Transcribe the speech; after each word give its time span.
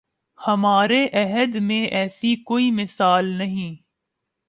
ہمارے 0.39 1.03
عہد 1.13 1.55
میں 1.61 1.83
ایسی 1.91 2.35
کوئی 2.43 2.71
مثال 2.71 3.25
نہیں 3.37 3.75